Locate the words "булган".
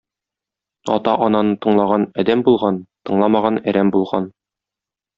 2.49-2.83, 3.99-4.31